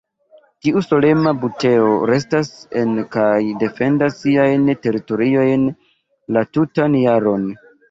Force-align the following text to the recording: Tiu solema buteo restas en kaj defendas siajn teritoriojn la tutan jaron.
Tiu 0.67 0.79
solema 0.85 1.33
buteo 1.43 1.91
restas 2.11 2.49
en 2.81 2.97
kaj 3.17 3.27
defendas 3.65 4.19
siajn 4.23 4.67
teritoriojn 4.89 5.71
la 6.39 6.47
tutan 6.59 7.01
jaron. 7.07 7.49